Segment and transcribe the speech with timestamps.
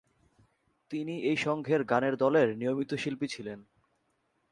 [0.91, 3.59] তিনি এই সংঘের গানের দলের নিয়মিত শিল্পী ছিলেন।